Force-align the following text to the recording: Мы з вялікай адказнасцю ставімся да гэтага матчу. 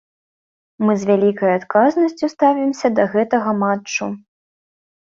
Мы 0.85 0.95
з 1.01 1.09
вялікай 1.09 1.51
адказнасцю 1.59 2.25
ставімся 2.35 2.87
да 2.97 3.03
гэтага 3.13 3.49
матчу. 3.67 4.05